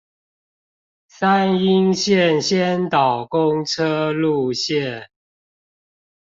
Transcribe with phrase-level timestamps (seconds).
[1.07, 5.09] 三鶯線先導公車路線